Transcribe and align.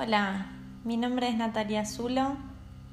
Hola, 0.00 0.46
mi 0.84 0.96
nombre 0.96 1.28
es 1.28 1.36
Natalia 1.36 1.84
Zulo 1.84 2.36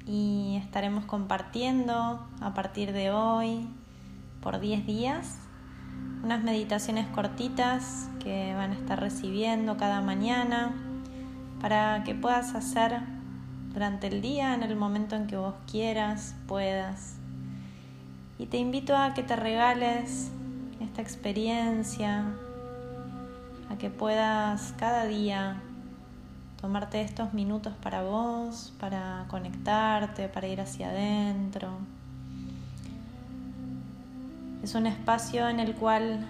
y 0.06 0.56
estaremos 0.60 1.04
compartiendo 1.04 2.26
a 2.40 2.52
partir 2.52 2.92
de 2.92 3.12
hoy 3.12 3.68
por 4.40 4.58
10 4.58 4.84
días 4.86 5.38
unas 6.24 6.42
meditaciones 6.42 7.06
cortitas 7.06 8.08
que 8.18 8.52
van 8.56 8.72
a 8.72 8.74
estar 8.74 8.98
recibiendo 8.98 9.76
cada 9.76 10.00
mañana 10.00 10.74
para 11.60 12.02
que 12.02 12.16
puedas 12.16 12.56
hacer 12.56 12.98
durante 13.72 14.08
el 14.08 14.20
día 14.20 14.52
en 14.54 14.64
el 14.64 14.74
momento 14.74 15.14
en 15.14 15.28
que 15.28 15.36
vos 15.36 15.54
quieras, 15.70 16.34
puedas. 16.48 17.18
Y 18.36 18.46
te 18.46 18.56
invito 18.56 18.96
a 18.96 19.14
que 19.14 19.22
te 19.22 19.36
regales 19.36 20.32
esta 20.80 21.02
experiencia, 21.02 22.24
a 23.70 23.78
que 23.78 23.90
puedas 23.90 24.74
cada 24.76 25.04
día 25.04 25.62
tomarte 26.60 27.02
estos 27.02 27.32
minutos 27.34 27.74
para 27.82 28.02
vos, 28.02 28.72
para 28.80 29.26
conectarte, 29.28 30.28
para 30.28 30.48
ir 30.48 30.60
hacia 30.60 30.88
adentro. 30.88 31.70
Es 34.62 34.74
un 34.74 34.86
espacio 34.86 35.48
en 35.48 35.60
el 35.60 35.74
cual 35.74 36.26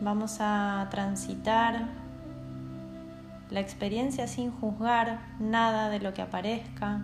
vamos 0.00 0.38
a 0.40 0.88
transitar 0.90 1.86
la 3.50 3.60
experiencia 3.60 4.26
sin 4.26 4.50
juzgar 4.50 5.20
nada 5.38 5.88
de 5.88 6.00
lo 6.00 6.12
que 6.12 6.22
aparezca. 6.22 7.02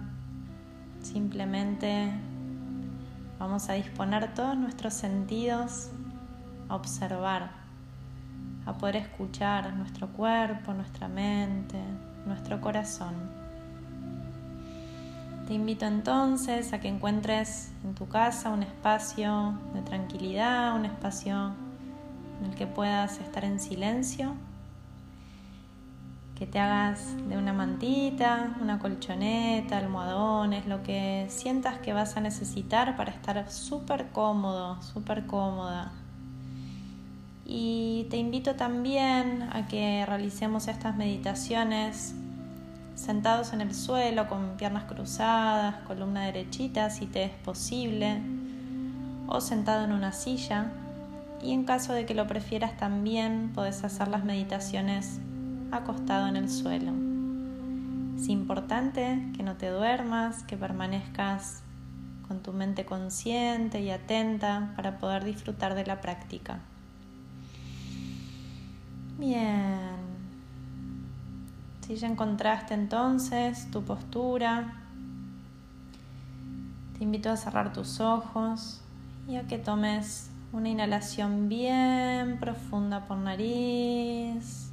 Simplemente 1.01 2.11
vamos 3.39 3.69
a 3.69 3.75
disponer 3.75 4.35
todos 4.35 4.57
nuestros 4.57 4.95
sentidos 4.95 5.91
a 6.69 6.75
observar, 6.75 7.51
a 8.67 8.73
poder 8.73 8.97
escuchar 8.97 9.73
nuestro 9.75 10.09
cuerpo, 10.09 10.73
nuestra 10.73 11.07
mente, 11.07 11.79
nuestro 12.27 12.61
corazón. 12.61 13.15
Te 15.47 15.55
invito 15.55 15.87
entonces 15.87 16.73
a 16.73 16.81
que 16.81 16.89
encuentres 16.89 17.73
en 17.85 17.95
tu 17.95 18.09
casa 18.09 18.51
un 18.51 18.63
espacio 18.63 19.59
de 19.75 19.83
tranquilidad, 19.83 20.75
un 20.75 20.85
espacio 20.85 21.53
en 22.41 22.51
el 22.51 22.57
que 22.57 22.67
puedas 22.67 23.19
estar 23.19 23.45
en 23.45 23.61
silencio, 23.61 24.35
que 26.39 26.47
te 26.47 26.59
hagas 26.59 27.17
de 27.29 27.37
una 27.37 27.53
mantita, 27.53 28.57
una 28.61 28.79
colchoneta, 28.79 29.79
almohadones, 29.79 30.67
lo 30.67 30.83
que 30.83 31.27
sientas 31.29 31.79
que 31.79 31.93
vas 31.93 32.17
a 32.17 32.21
necesitar 32.21 32.97
para 32.97 33.11
estar 33.11 33.51
súper 33.51 34.11
cómodo, 34.11 34.81
súper 34.83 35.27
cómoda. 35.27 35.93
Y 37.55 38.07
te 38.09 38.17
invito 38.17 38.55
también 38.55 39.43
a 39.53 39.69
que 39.69 40.07
realicemos 40.07 40.69
estas 40.69 40.97
meditaciones 40.97 42.15
sentados 42.95 43.53
en 43.53 43.61
el 43.61 43.75
suelo 43.75 44.27
con 44.27 44.57
piernas 44.57 44.85
cruzadas, 44.85 45.75
columna 45.87 46.25
derechita 46.25 46.89
si 46.89 47.05
te 47.05 47.25
es 47.25 47.31
posible, 47.45 48.23
o 49.27 49.43
sentado 49.43 49.85
en 49.85 49.93
una 49.93 50.13
silla. 50.13 50.73
Y 51.43 51.53
en 51.53 51.65
caso 51.65 51.93
de 51.93 52.07
que 52.07 52.15
lo 52.15 52.27
prefieras 52.27 52.79
también 52.79 53.53
podés 53.55 53.85
hacer 53.85 54.09
las 54.09 54.25
meditaciones 54.25 55.21
acostado 55.73 56.29
en 56.29 56.37
el 56.37 56.49
suelo. 56.49 56.93
Es 58.19 58.31
importante 58.31 59.29
que 59.37 59.43
no 59.43 59.57
te 59.57 59.69
duermas, 59.69 60.43
que 60.45 60.57
permanezcas 60.57 61.63
con 62.27 62.43
tu 62.43 62.55
mente 62.55 62.87
consciente 62.87 63.83
y 63.83 63.91
atenta 63.91 64.73
para 64.75 64.97
poder 64.97 65.23
disfrutar 65.23 65.75
de 65.75 65.85
la 65.85 66.01
práctica. 66.01 66.61
Bien. 69.23 69.79
Si 71.87 71.95
ya 71.95 72.09
encontraste 72.09 72.75
entonces 72.75 73.71
tu 73.71 73.85
postura, 73.85 74.73
te 76.99 77.05
invito 77.05 77.31
a 77.31 77.37
cerrar 77.37 77.73
tus 77.73 78.01
ojos 78.01 78.81
y 79.29 79.37
a 79.37 79.47
que 79.47 79.59
tomes 79.59 80.29
una 80.53 80.71
inhalación 80.71 81.49
bien 81.49 82.41
profunda 82.41 83.07
por 83.07 83.17
nariz. 83.17 84.73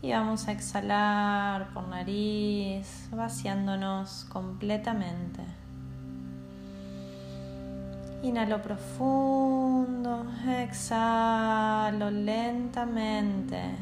Y 0.00 0.12
vamos 0.12 0.48
a 0.48 0.52
exhalar 0.52 1.74
por 1.74 1.88
nariz, 1.88 3.10
vaciándonos 3.12 4.24
completamente. 4.30 5.42
Inhalo 8.22 8.62
profundo, 8.62 10.24
exhalo 10.48 11.65
lentamente 11.92 13.76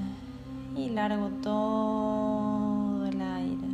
y 0.77 0.91
largo 0.91 1.29
todo 1.43 3.07
el 3.07 3.21
aire. 3.21 3.69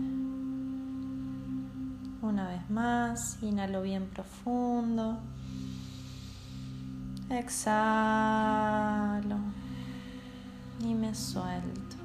Una 2.22 2.48
vez 2.48 2.70
más, 2.70 3.42
inhalo 3.42 3.82
bien 3.82 4.06
profundo, 4.06 5.18
exhalo 7.28 7.58
y 10.80 10.94
me 10.94 11.12
suelto. 11.14 11.96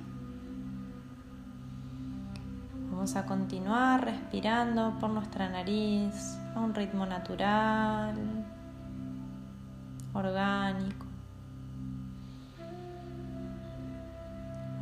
Vamos 2.92 3.16
a 3.16 3.26
continuar 3.28 4.04
respirando 4.04 4.98
por 5.00 5.12
nuestra 5.12 5.48
nariz 5.50 6.38
a 6.56 6.60
un 6.60 6.74
ritmo 6.74 7.06
natural 7.06 8.16
orgánico. 10.14 11.05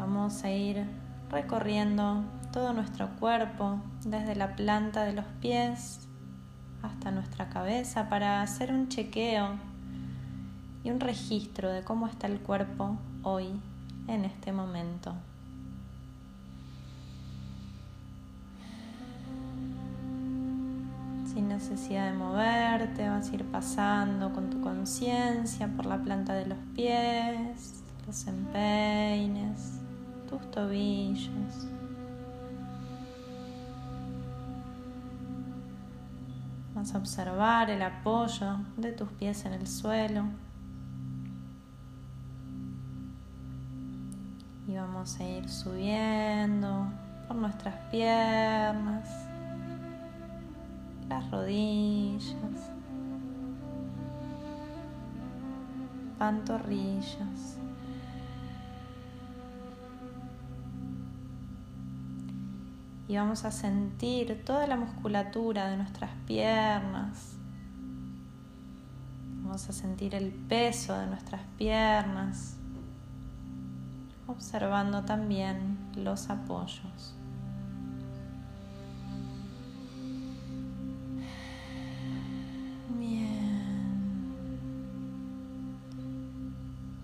Vamos 0.06 0.44
a 0.44 0.52
ir 0.52 0.86
recorriendo 1.31 2.25
todo 2.52 2.74
nuestro 2.74 3.08
cuerpo, 3.22 3.80
desde 4.03 4.36
la 4.36 4.53
planta 4.53 5.06
de 5.06 5.14
los 5.14 5.24
pies 5.40 6.09
hasta 6.81 7.09
nuestra 7.09 7.47
cabeza, 7.47 8.09
para 8.09 8.41
hacer 8.41 8.74
un 8.74 8.90
chequeo 8.90 9.52
y 10.84 10.91
un 10.91 11.00
registro 11.00 11.72
de 11.72 11.84
cómo 11.84 12.08
está 12.08 12.28
el 12.28 12.41
cuerpo 12.41 12.97
hoy, 13.24 13.47
en 14.09 14.25
este 14.25 14.52
momento. 14.52 15.14
sin 21.34 21.47
necesidad 21.47 22.12
de 22.12 22.18
moverte, 22.18 23.09
vas 23.09 23.31
a 23.31 23.34
ir 23.34 23.46
pasando 23.46 24.34
con 24.34 24.52
tu 24.52 24.59
conciencia 24.62 25.68
por 25.70 25.88
la 25.88 25.97
planta 25.97 26.34
de 26.34 26.46
los 26.46 26.59
pies, 26.75 27.84
los 28.06 28.28
empeines, 28.28 29.82
tus 30.33 30.51
tobillos. 30.51 31.67
Vas 36.73 36.95
a 36.95 36.97
observar 36.97 37.69
el 37.69 37.81
apoyo 37.83 38.57
de 38.77 38.91
tus 38.93 39.09
pies 39.11 39.45
en 39.45 39.53
el 39.53 39.67
suelo. 39.67 40.23
Y 44.67 44.75
vamos 44.75 45.19
a 45.19 45.23
ir 45.23 45.47
subiendo 45.49 46.88
por 47.27 47.35
nuestras 47.35 47.75
piernas 47.91 49.27
las 51.09 51.29
rodillas, 51.29 52.72
pantorrillas. 56.17 57.62
Y 63.08 63.18
vamos 63.18 63.46
a 63.46 63.52
sentir 63.52 64.44
toda 64.46 64.66
la 64.68 64.75
musculatura 64.75 65.69
de 65.69 65.78
nuestras 65.78 66.12
piernas. 66.25 67.36
Vamos 69.44 69.69
a 69.69 69.74
sentir 69.74 70.16
el 70.16 70.31
peso 70.31 70.97
de 70.97 71.08
nuestras 71.08 71.41
piernas, 71.58 72.56
observando 74.28 75.03
también 75.03 75.78
los 75.96 76.30
apoyos. 76.30 77.16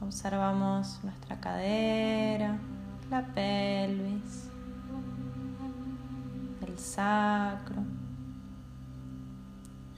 Observamos 0.10 1.00
nuestra 1.04 1.40
cadera, 1.40 2.58
la 3.12 3.28
pelvis, 3.28 4.49
el 4.49 4.49
sacro, 6.80 7.84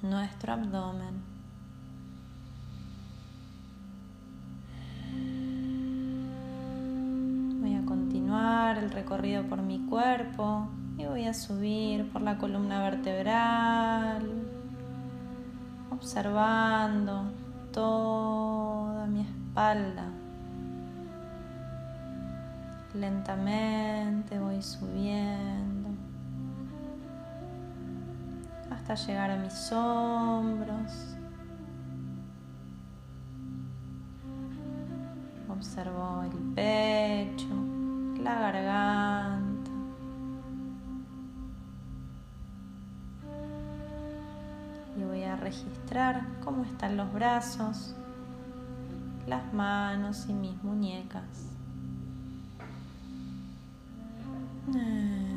nuestro 0.01 0.53
abdomen. 0.53 1.21
Voy 7.61 7.75
a 7.75 7.85
continuar 7.85 8.79
el 8.79 8.91
recorrido 8.91 9.43
por 9.43 9.61
mi 9.61 9.79
cuerpo 9.85 10.67
y 10.97 11.05
voy 11.05 11.25
a 11.25 11.33
subir 11.33 12.11
por 12.11 12.23
la 12.23 12.37
columna 12.37 12.81
vertebral, 12.81 14.27
observando 15.91 17.31
toda 17.71 19.05
mi 19.05 19.21
espalda. 19.21 20.09
Lentamente 22.93 24.37
voy 24.39 24.61
subiendo 24.61 25.60
hasta 28.91 29.07
llegar 29.07 29.31
a 29.31 29.37
mis 29.37 29.71
hombros. 29.71 31.15
Observo 35.47 36.23
el 36.23 36.37
pecho, 36.53 37.47
la 38.21 38.39
garganta. 38.39 39.71
Y 44.97 45.03
voy 45.03 45.23
a 45.23 45.37
registrar 45.37 46.25
cómo 46.43 46.65
están 46.65 46.97
los 46.97 47.11
brazos, 47.13 47.95
las 49.25 49.53
manos 49.53 50.25
y 50.27 50.33
mis 50.33 50.61
muñecas. 50.63 51.47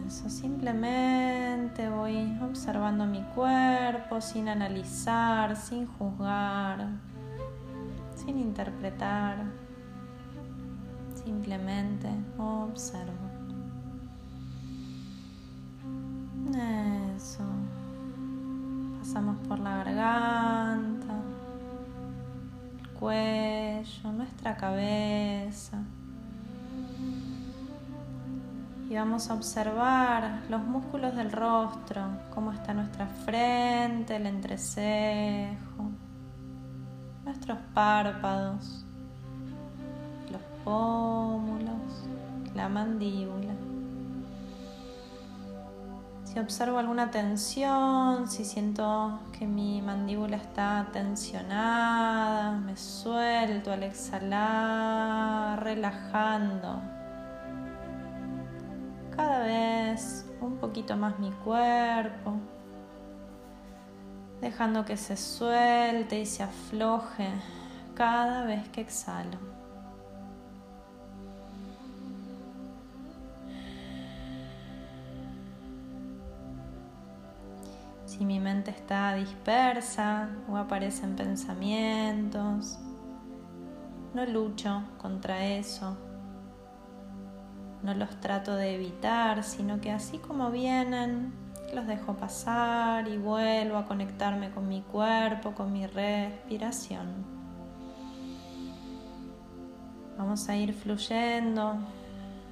Eso, 0.07 0.29
simplemente 0.29 1.89
voy 1.89 2.39
observando 2.43 3.07
mi 3.07 3.23
cuerpo 3.35 4.21
sin 4.21 4.49
analizar, 4.49 5.57
sin 5.57 5.87
juzgar, 5.87 6.89
sin 8.15 8.39
interpretar. 8.39 9.45
Simplemente 11.25 12.09
observo. 12.37 13.13
Eso. 17.17 17.45
Pasamos 18.99 19.39
por 19.49 19.59
la 19.59 19.85
garganta, 19.85 21.15
el 22.79 22.89
cuello, 22.91 24.13
nuestra 24.13 24.57
cabeza 24.57 25.79
y 28.95 28.97
vamos 28.97 29.29
a 29.29 29.35
observar 29.35 30.43
los 30.49 30.63
músculos 30.63 31.17
del 31.17 31.33
rostro, 31.33 32.01
cómo 32.33 32.53
está 32.53 32.73
nuestra 32.75 33.09
frente, 33.09 34.15
el 34.15 34.27
entrecejo, 34.27 35.91
nuestros 37.25 37.59
párpados, 37.75 38.87
los 40.31 40.41
pómulos, 40.63 42.07
la 42.55 42.69
mandíbula. 42.69 43.55
Si 46.23 46.39
observo 46.39 46.79
alguna 46.79 47.11
tensión, 47.11 48.31
si 48.31 48.45
siento 48.45 49.19
que 49.37 49.45
mi 49.45 49.83
mandíbula 49.83 50.37
está 50.37 50.87
tensionada, 50.93 52.53
me 52.53 52.77
suelto 52.77 53.73
al 53.73 53.83
exhalar, 53.83 55.61
relajando 55.65 56.81
cada 59.17 59.41
vez 59.41 60.27
un 60.41 60.57
poquito 60.57 60.97
más 60.97 61.19
mi 61.19 61.31
cuerpo, 61.31 62.35
dejando 64.41 64.85
que 64.85 64.97
se 64.97 65.17
suelte 65.17 66.21
y 66.21 66.27
se 66.27 66.43
afloje 66.43 67.29
cada 67.95 68.45
vez 68.45 68.69
que 68.69 68.81
exhalo. 68.81 69.39
Si 78.07 78.25
mi 78.25 78.39
mente 78.39 78.71
está 78.71 79.15
dispersa 79.15 80.29
o 80.49 80.57
aparecen 80.57 81.17
pensamientos, 81.17 82.79
no 84.15 84.25
lucho 84.25 84.83
contra 84.99 85.45
eso 85.45 85.97
no 87.85 87.93
los 87.93 88.19
trato 88.19 88.57
de 88.57 88.75
evitar, 88.75 89.45
sino 89.45 89.79
que 89.81 89.93
así 89.93 90.17
como 90.17 90.51
vienen, 90.51 91.35
los 91.75 91.87
dejo 91.87 92.15
pasar 92.15 93.07
y 93.09 93.19
vuelvo 93.19 93.77
a 93.77 93.85
conectarme 93.85 94.51
con 94.51 94.69
mi 94.69 94.81
cuerpo, 94.81 95.53
con 95.53 95.71
mi 95.71 95.87
respiración. 95.87 97.09
Vamos 100.17 100.49
a 100.49 100.57
ir 100.57 100.73
fluyendo 100.73 101.77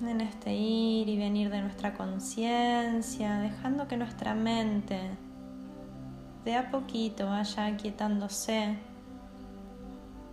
en 0.02 0.20
este 0.20 0.55
ir 0.55 1.08
y 1.08 1.17
venir 1.17 1.49
de 1.49 1.62
nuestra 1.62 1.94
conciencia, 1.94 3.38
dejando 3.38 3.88
que 3.88 3.96
nuestra 3.96 4.34
mente 4.34 5.00
de 6.44 6.56
a 6.56 6.70
poquito 6.70 7.26
vaya 7.26 7.67
aquietándose 7.67 8.76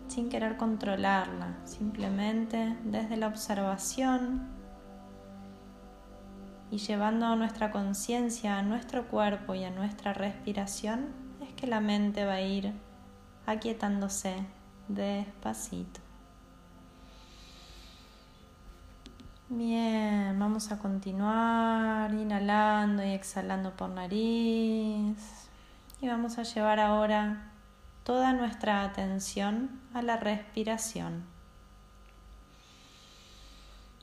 sin 0.10 0.28
querer 0.28 0.58
controlarla, 0.58 1.56
simplemente 1.64 2.76
desde 2.84 3.16
la 3.16 3.28
observación 3.28 4.59
y 6.72 6.78
llevando 6.78 7.36
nuestra 7.36 7.72
conciencia 7.72 8.58
a 8.58 8.64
nuestro 8.64 9.08
cuerpo 9.08 9.56
y 9.56 9.64
a 9.64 9.72
nuestra 9.72 10.14
respiración, 10.14 11.08
es 11.42 11.54
que 11.54 11.68
la 11.68 11.80
mente 11.80 12.26
va 12.26 12.34
a 12.34 12.42
ir 12.42 12.74
aquietándose 13.46 14.46
despacito. 14.88 16.00
Bien, 19.52 20.38
vamos 20.38 20.72
a 20.72 20.78
continuar 20.78 22.14
inhalando 22.14 23.04
y 23.04 23.14
exhalando 23.14 23.76
por 23.76 23.90
nariz. 23.90 25.50
Y 26.02 26.08
vamos 26.08 26.38
a 26.38 26.44
llevar 26.44 26.80
ahora 26.80 27.52
toda 28.04 28.32
nuestra 28.34 28.84
atención 28.84 29.82
a 29.94 30.04
la 30.04 30.18
respiración. 30.18 31.39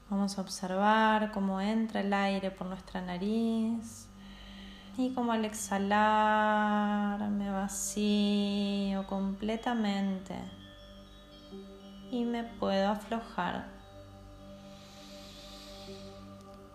Vamos 0.09 0.39
a 0.39 0.43
observar 0.43 1.33
cómo 1.33 1.61
entra 1.61 2.01
el 2.01 2.13
aire 2.13 2.53
por 2.53 2.69
nuestra 2.69 3.01
nariz. 3.01 4.07
Y 4.97 5.13
cómo 5.15 5.33
al 5.33 5.45
exhalar 5.45 7.29
me 7.29 7.51
vacío 7.51 9.05
completamente. 9.09 10.37
Y 12.13 12.25
me 12.25 12.45
puedo 12.45 12.89
aflojar. 12.89 13.67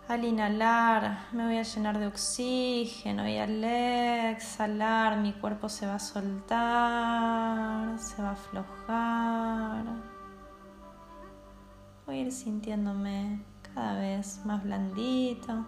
Al 0.10 0.26
inhalar 0.26 1.20
me 1.32 1.46
voy 1.46 1.58
a 1.58 1.64
llenar 1.64 2.00
de 2.00 2.08
oxígeno. 2.08 3.26
Y 3.30 3.38
al 3.38 3.64
exhalar 3.64 5.18
mi 5.18 5.32
cuerpo 5.32 5.70
se 5.70 5.88
va 5.88 5.96
a 5.96 6.00
soltar, 6.00 7.98
se 7.98 8.22
va 8.22 8.30
a 8.30 8.34
aflojar 8.34 10.11
voy 12.12 12.20
a 12.20 12.24
ir 12.24 12.32
sintiéndome 12.34 13.42
cada 13.74 13.98
vez 13.98 14.42
más 14.44 14.62
blandito, 14.62 15.66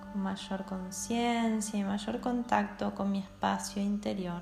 con 0.00 0.22
mayor 0.22 0.64
conciencia 0.66 1.80
y 1.80 1.82
mayor 1.82 2.20
contacto 2.20 2.94
con 2.94 3.10
mi 3.10 3.18
espacio 3.18 3.82
interior. 3.82 4.40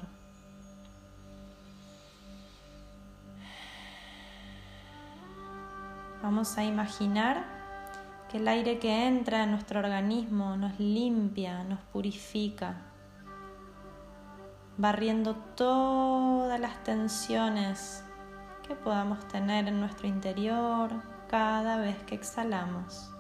Vamos 6.23 6.59
a 6.59 6.65
imaginar 6.65 7.47
que 8.31 8.37
el 8.37 8.47
aire 8.47 8.79
que 8.79 9.07
entra 9.07 9.45
en 9.45 9.53
nuestro 9.53 9.81
organismo 9.81 10.59
nos 10.59 10.79
limpia, 10.79 11.65
nos 11.65 11.81
purifica 11.81 12.94
barriendo 14.77 15.35
todas 15.57 16.59
las 16.59 16.83
tensiones 16.85 18.05
que 18.67 18.75
podamos 18.75 19.27
tener 19.29 19.69
en 19.69 19.81
nuestro 19.81 20.09
interior 20.09 20.91
cada 21.29 21.79
vez 21.79 21.97
que 22.05 22.15
exhalamos. 22.15 23.11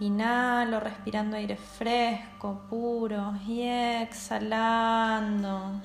Inhalo 0.00 0.80
respirando 0.80 1.36
aire 1.36 1.56
fresco, 1.56 2.62
puro 2.68 3.34
y 3.46 3.62
exhalando 3.62 5.80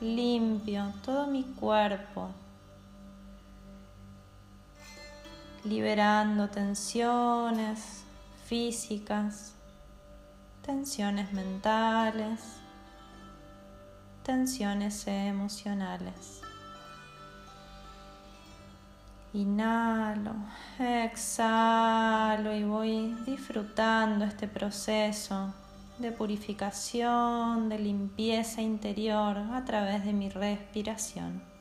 limpio 0.00 0.92
todo 1.04 1.26
mi 1.26 1.44
cuerpo, 1.44 2.28
liberando 5.64 6.48
tensiones 6.48 8.04
físicas, 8.44 9.54
tensiones 10.64 11.30
mentales, 11.32 12.40
tensiones 14.22 15.06
emocionales. 15.06 16.40
Inhalo, 19.34 20.32
exhalo 20.78 22.54
y 22.54 22.64
voy 22.64 23.14
disfrutando 23.26 24.24
este 24.24 24.48
proceso 24.48 25.52
de 25.98 26.12
purificación, 26.12 27.68
de 27.68 27.78
limpieza 27.78 28.62
interior 28.62 29.36
a 29.36 29.64
través 29.66 30.04
de 30.04 30.12
mi 30.14 30.30
respiración. 30.30 31.53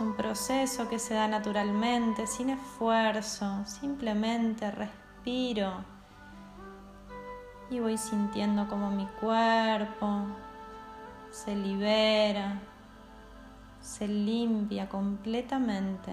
Un 0.00 0.14
proceso 0.14 0.88
que 0.88 0.98
se 0.98 1.14
da 1.14 1.28
naturalmente, 1.28 2.26
sin 2.26 2.50
esfuerzo, 2.50 3.64
simplemente 3.66 4.70
respiro 4.70 5.72
y 7.70 7.78
voy 7.78 7.96
sintiendo 7.96 8.66
como 8.68 8.90
mi 8.90 9.06
cuerpo 9.20 10.26
se 11.30 11.54
libera, 11.54 12.60
se 13.80 14.08
limpia 14.08 14.88
completamente. 14.88 16.12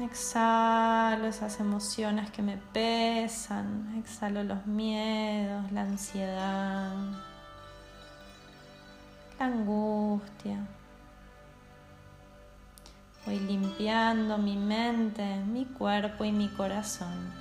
Exhalo 0.00 1.26
esas 1.26 1.58
emociones 1.58 2.30
que 2.30 2.42
me 2.42 2.58
pesan, 2.58 3.96
exhalo 3.98 4.44
los 4.44 4.66
miedos, 4.66 5.72
la 5.72 5.80
ansiedad, 5.80 6.94
la 9.38 9.46
angustia. 9.46 10.66
Voy 13.24 13.40
limpiando 13.40 14.38
mi 14.38 14.56
mente, 14.56 15.42
mi 15.46 15.64
cuerpo 15.64 16.24
y 16.24 16.32
mi 16.32 16.48
corazón. 16.48 17.32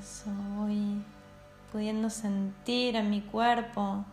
Eso, 0.00 0.30
voy 0.56 1.02
pudiendo 1.72 2.10
sentir 2.10 2.96
en 2.96 3.08
mi 3.08 3.22
cuerpo 3.22 4.04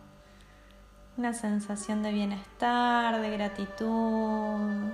una 1.16 1.34
sensación 1.34 2.02
de 2.02 2.12
bienestar, 2.12 3.20
de 3.20 3.30
gratitud. 3.30 4.92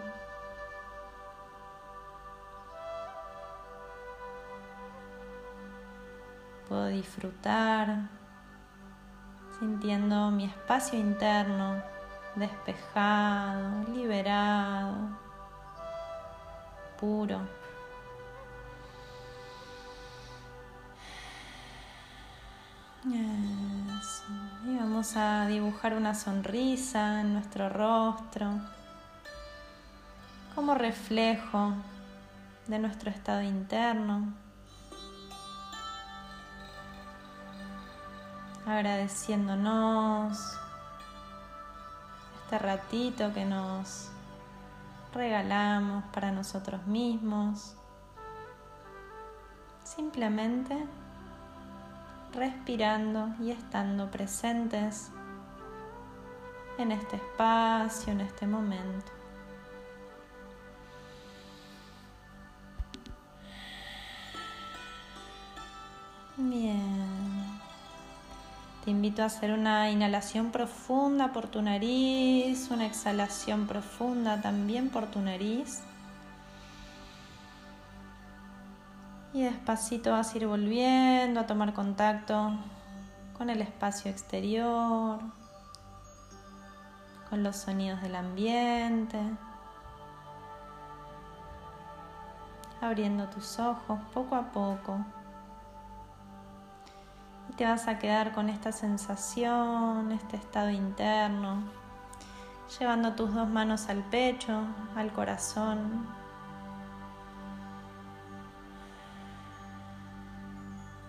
Puedo 6.68 6.86
disfrutar 6.86 8.08
sintiendo 9.58 10.30
mi 10.30 10.44
espacio 10.44 10.98
interno 10.98 11.82
despejado, 12.34 13.84
liberado, 13.92 14.96
puro. 17.00 17.40
Y 23.04 24.76
vamos 24.76 25.16
a 25.16 25.46
dibujar 25.46 25.94
una 25.94 26.14
sonrisa 26.14 27.20
en 27.20 27.32
nuestro 27.32 27.68
rostro 27.68 28.50
como 30.54 30.74
reflejo 30.74 31.72
de 32.66 32.78
nuestro 32.78 33.10
estado 33.10 33.42
interno. 33.42 34.47
Agradeciéndonos 38.68 40.58
este 42.42 42.58
ratito 42.58 43.32
que 43.32 43.46
nos 43.46 44.10
regalamos 45.14 46.04
para 46.12 46.32
nosotros 46.32 46.86
mismos. 46.86 47.74
Simplemente 49.84 50.86
respirando 52.34 53.30
y 53.40 53.52
estando 53.52 54.10
presentes 54.10 55.12
en 56.76 56.92
este 56.92 57.16
espacio, 57.16 58.12
en 58.12 58.20
este 58.20 58.46
momento. 58.46 59.12
Bien. 66.36 67.27
Te 68.88 68.92
invito 68.92 69.22
a 69.22 69.26
hacer 69.26 69.52
una 69.52 69.90
inhalación 69.90 70.50
profunda 70.50 71.30
por 71.30 71.46
tu 71.46 71.60
nariz, 71.60 72.70
una 72.70 72.86
exhalación 72.86 73.66
profunda 73.66 74.40
también 74.40 74.88
por 74.88 75.08
tu 75.08 75.20
nariz. 75.20 75.82
Y 79.34 79.42
despacito 79.42 80.12
vas 80.12 80.32
a 80.32 80.38
ir 80.38 80.46
volviendo 80.46 81.38
a 81.38 81.46
tomar 81.46 81.74
contacto 81.74 82.52
con 83.36 83.50
el 83.50 83.60
espacio 83.60 84.10
exterior, 84.10 85.20
con 87.28 87.42
los 87.42 87.56
sonidos 87.56 88.00
del 88.00 88.14
ambiente, 88.14 89.20
abriendo 92.80 93.28
tus 93.28 93.58
ojos 93.58 94.00
poco 94.14 94.34
a 94.34 94.50
poco. 94.50 95.04
Te 97.58 97.64
vas 97.64 97.88
a 97.88 97.98
quedar 97.98 98.30
con 98.34 98.48
esta 98.50 98.70
sensación, 98.70 100.12
este 100.12 100.36
estado 100.36 100.70
interno, 100.70 101.64
llevando 102.78 103.14
tus 103.14 103.34
dos 103.34 103.48
manos 103.48 103.88
al 103.88 104.04
pecho, 104.04 104.62
al 104.94 105.12
corazón, 105.12 106.06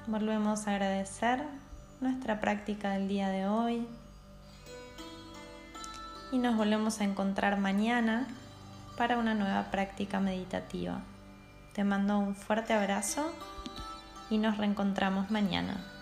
Volvemos 0.07 0.67
a 0.67 0.71
agradecer 0.71 1.45
nuestra 2.01 2.39
práctica 2.39 2.93
del 2.93 3.07
día 3.07 3.29
de 3.29 3.45
hoy 3.45 3.87
y 6.31 6.39
nos 6.39 6.57
volvemos 6.57 6.99
a 6.99 7.03
encontrar 7.03 7.59
mañana 7.59 8.25
para 8.97 9.19
una 9.19 9.35
nueva 9.35 9.65
práctica 9.69 10.19
meditativa. 10.19 11.01
Te 11.75 11.83
mando 11.83 12.17
un 12.17 12.35
fuerte 12.35 12.73
abrazo 12.73 13.31
y 14.31 14.39
nos 14.39 14.57
reencontramos 14.57 15.29
mañana. 15.29 15.98